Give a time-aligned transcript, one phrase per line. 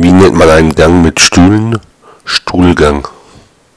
[0.00, 1.76] Wie nennt man einen Gang mit Stühlen?
[2.24, 3.08] Stuhlgang.